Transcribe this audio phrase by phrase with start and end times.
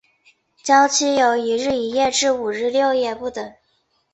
[0.63, 3.53] 醮期由一日一夜至五日六夜不等。